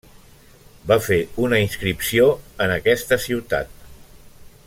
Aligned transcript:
Va 0.91 0.97
fer 1.07 1.17
una 1.47 1.59
inscripció 1.65 2.27
en 2.67 2.75
aquesta 2.79 3.21
ciutat. 3.27 3.81